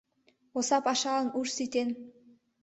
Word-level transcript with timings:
Осал 0.57 0.81
пашалан 0.85 1.27
уш 1.39 1.47
ситен. 1.55 1.89